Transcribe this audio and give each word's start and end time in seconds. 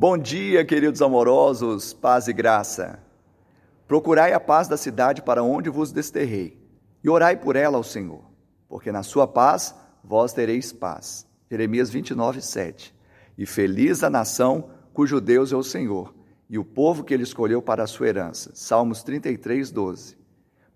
Bom 0.00 0.16
dia, 0.16 0.64
queridos 0.64 1.02
amorosos, 1.02 1.92
paz 1.92 2.26
e 2.26 2.32
graça. 2.32 2.98
Procurai 3.86 4.32
a 4.32 4.40
paz 4.40 4.66
da 4.66 4.78
cidade 4.78 5.20
para 5.20 5.42
onde 5.42 5.68
vos 5.68 5.92
desterrei, 5.92 6.58
e 7.04 7.10
orai 7.10 7.36
por 7.36 7.54
ela 7.54 7.76
ao 7.76 7.84
Senhor, 7.84 8.24
porque 8.66 8.90
na 8.90 9.02
sua 9.02 9.28
paz 9.28 9.74
vós 10.02 10.32
tereis 10.32 10.72
paz. 10.72 11.26
Jeremias 11.50 11.90
29, 11.90 12.40
7. 12.40 12.94
E 13.36 13.44
feliz 13.44 14.02
a 14.02 14.08
nação 14.08 14.70
cujo 14.94 15.20
Deus 15.20 15.52
é 15.52 15.56
o 15.56 15.62
Senhor, 15.62 16.14
e 16.48 16.58
o 16.58 16.64
povo 16.64 17.04
que 17.04 17.12
ele 17.12 17.24
escolheu 17.24 17.60
para 17.60 17.82
a 17.82 17.86
sua 17.86 18.08
herança. 18.08 18.52
Salmos 18.54 19.02
33, 19.02 19.70
12. 19.70 20.16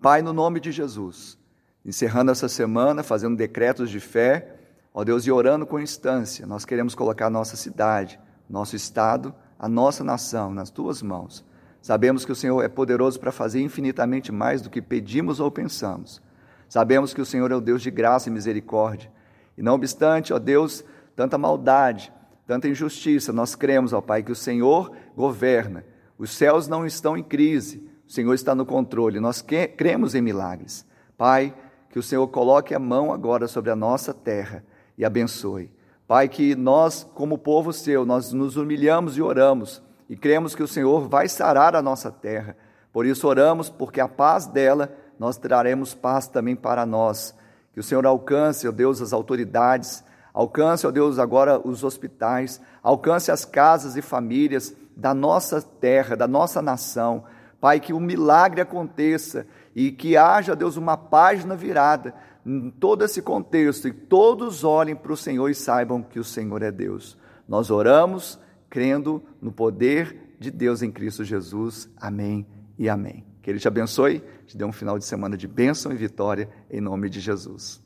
Pai, 0.03 0.21
no 0.21 0.35
nome 0.35 0.61
de 0.61 0.71
Jesus, 0.71 1.39
encerrando 1.83 2.31
essa 2.31 2.47
semana, 2.47 3.03
fazendo 3.03 3.39
decretos 3.39 3.89
de 3.89 4.01
fé, 4.01 4.55
ó 4.93 5.03
Deus, 5.03 5.27
e 5.27 5.33
orando 5.33 5.65
com 5.65 5.81
instância, 5.81 6.47
nós 6.47 6.67
queremos 6.67 6.95
colocar 6.95 7.29
a 7.29 7.31
nossa 7.31 7.57
cidade, 7.57 8.21
nosso 8.49 8.77
Estado, 8.77 9.35
a 9.59 9.69
nossa 9.69 10.05
nação 10.05 10.53
nas 10.53 10.71
tuas 10.71 11.03
mãos. 11.03 11.45
Sabemos 11.81 12.25
que 12.25 12.33
o 12.33 12.37
Senhor 12.37 12.63
é 12.63 12.69
poderoso 12.69 13.21
para 13.21 13.31
fazer 13.31 13.61
infinitamente 13.61 14.33
mais 14.33 14.63
do 14.63 14.71
que 14.71 14.81
pedimos 14.81 15.41
ou 15.41 15.51
pensamos. 15.51 16.23
Sabemos 16.69 17.13
que 17.13 17.21
o 17.21 17.27
Senhor 17.27 17.51
é 17.53 17.55
o 17.55 17.61
Deus 17.61 17.83
de 17.83 17.91
graça 17.91 18.29
e 18.29 18.33
misericórdia. 18.33 19.13
E 19.57 19.63
não 19.63 19.75
obstante, 19.75 20.33
ó 20.33 20.39
Deus, 20.39 20.85
tanta 21.15 21.39
maldade, 21.39 22.13
tanta 22.47 22.69
injustiça, 22.69 23.33
nós 23.33 23.55
cremos, 23.55 23.93
ó 23.93 24.01
Pai, 24.01 24.23
que 24.23 24.33
o 24.33 24.37
Senhor 24.37 24.93
governa. 25.17 25.85
Os 26.19 26.31
céus 26.31 26.69
não 26.69 26.87
estão 26.87 27.17
em 27.17 27.23
crise, 27.23 27.87
o 28.07 28.13
Senhor 28.13 28.35
está 28.35 28.55
no 28.55 28.67
controle. 28.67 29.21
Nós 29.21 29.45
cremos 29.77 30.15
em 30.15 30.23
milagres. 30.23 30.87
Pai, 31.17 31.55
que 31.91 31.99
o 31.99 32.03
Senhor 32.03 32.27
coloque 32.29 32.75
a 32.75 32.79
mão 32.79 33.13
agora 33.13 33.47
sobre 33.47 33.71
a 33.71 33.77
nossa 33.77 34.13
terra 34.13 34.65
e 34.97 35.05
abençoe. 35.05 35.71
Pai, 36.07 36.29
que 36.29 36.55
nós, 36.55 37.09
como 37.15 37.39
povo 37.39 37.73
seu, 37.73 38.05
nós 38.05 38.33
nos 38.33 38.57
humilhamos 38.57 39.17
e 39.17 39.23
oramos 39.23 39.83
e 40.09 40.17
cremos 40.17 40.55
que 40.55 40.63
o 40.63 40.69
Senhor 40.69 41.09
vai 41.09 41.29
sarar 41.29 41.75
a 41.75 41.83
nossa 41.83 42.11
terra. 42.11 42.57
Por 42.93 43.07
isso 43.07 43.27
oramos, 43.27 43.71
porque 43.71 44.01
a 44.01 44.09
paz 44.09 44.47
dela 44.47 44.95
nós 45.19 45.37
traremos 45.37 45.95
paz 45.95 46.29
também 46.29 46.55
para 46.55 46.85
nós. 46.85 47.35
Que 47.73 47.81
o 47.81 47.83
Senhor 47.83 48.05
alcance, 48.07 48.69
ó 48.69 48.71
Deus, 48.71 49.01
as 49.01 49.13
autoridades, 49.13 50.05
alcance, 50.33 50.87
ó 50.87 50.91
Deus, 50.91 51.19
agora 51.19 51.59
os 51.59 51.83
hospitais, 51.83 52.61
alcance 52.83 53.31
as 53.31 53.45
casas 53.45 53.97
e 53.97 54.03
famílias 54.03 54.75
da 54.97 55.15
nossa 55.15 55.61
terra, 55.61 56.17
da 56.17 56.29
nossa 56.29 56.61
nação. 56.61 57.25
Pai, 57.61 57.81
que 57.81 57.93
um 57.93 58.01
milagre 58.01 58.61
aconteça 58.61 59.47
e 59.75 59.91
que 59.91 60.17
haja, 60.17 60.55
Deus, 60.55 60.77
uma 60.77 60.97
página 60.97 61.57
virada 61.57 62.15
em 62.47 62.71
todo 62.71 63.05
esse 63.05 63.23
contexto 63.23 63.89
e 63.89 63.93
todos 63.93 64.65
olhem 64.65 64.95
para 64.95 65.13
o 65.13 65.17
Senhor 65.17 65.49
e 65.49 65.55
saibam 65.55 66.03
que 66.03 66.19
o 66.19 66.25
Senhor 66.25 66.63
é 66.63 66.71
Deus. 66.71 67.17
Nós 67.49 67.71
oramos 67.71 68.39
crendo 68.69 69.23
no 69.41 69.53
poder 69.53 70.37
de 70.39 70.51
Deus 70.51 70.83
em 70.83 70.91
Cristo 70.91 71.25
Jesus. 71.25 71.89
Amém 71.97 72.47
e 72.79 72.89
amém. 72.89 73.25
Que 73.41 73.51
Ele 73.51 73.59
te 73.59 73.69
abençoe, 73.69 74.23
te 74.47 74.57
dê 74.57 74.65
um 74.65 74.73
final 74.73 74.99
de 74.99 75.05
semana 75.05 75.37
de 75.37 75.47
bênção 75.47 75.93
e 75.93 75.97
vitória 75.97 76.49
em 76.71 76.81
nome 76.81 77.09
de 77.09 77.21
Jesus. 77.21 77.83